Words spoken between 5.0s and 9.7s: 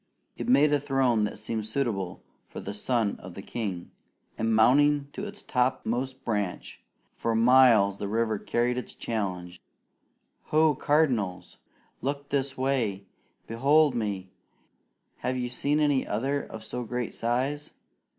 to its topmost branch, for miles the river carried his challenge: